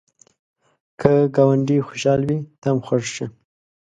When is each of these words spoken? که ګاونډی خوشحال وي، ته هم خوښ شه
که 0.99 1.11
ګاونډی 1.35 1.77
خوشحال 1.87 2.21
وي، 2.27 2.39
ته 2.61 2.67
هم 2.71 2.77
خوښ 2.87 3.03
شه 3.15 3.27